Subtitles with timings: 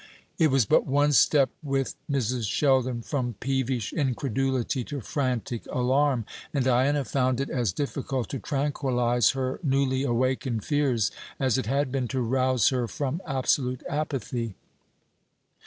[0.39, 2.49] It was but one step with Mrs.
[2.51, 9.33] Sheldon from peevish incredulity to frantic alarm; and Diana found it as difficult to tranquillise
[9.33, 14.55] her newly awakened fears as it had been to rouse her from absolute apathy.